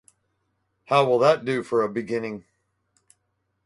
[0.85, 2.45] How will that do for a beginning?